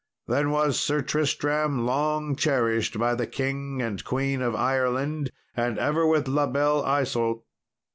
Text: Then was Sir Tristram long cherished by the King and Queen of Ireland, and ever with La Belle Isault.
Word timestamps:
Then 0.25 0.49
was 0.49 0.79
Sir 0.79 1.03
Tristram 1.03 1.85
long 1.85 2.35
cherished 2.35 2.97
by 2.97 3.13
the 3.13 3.27
King 3.27 3.83
and 3.83 4.03
Queen 4.03 4.41
of 4.41 4.55
Ireland, 4.55 5.31
and 5.55 5.77
ever 5.77 6.07
with 6.07 6.27
La 6.27 6.47
Belle 6.47 6.83
Isault. 6.83 7.43